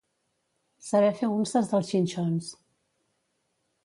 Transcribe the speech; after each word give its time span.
Saber 0.85 1.11
fer 1.19 1.29
unces 1.35 1.69
dels 1.73 1.91
xinxons. 1.93 2.49